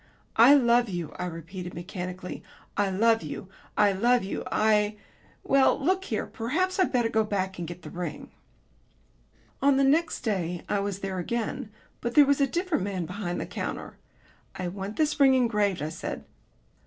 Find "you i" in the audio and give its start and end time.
0.89-1.25, 3.21-3.91, 4.23-4.95